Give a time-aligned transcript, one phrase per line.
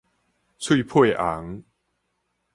[0.57, 1.61] 喙䫌紅